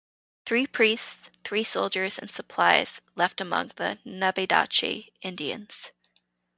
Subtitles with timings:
[0.47, 5.91] Three priests, three soldiers and supplies left among the Nabedache Indians.